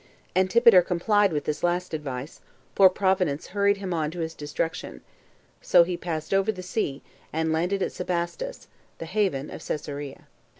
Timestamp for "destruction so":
4.33-5.83